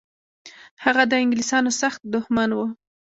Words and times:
هغه 0.83 1.03
د 1.07 1.13
انګلیسانو 1.23 1.71
سخت 1.81 2.01
دښمن 2.13 2.49
و. 2.53 2.59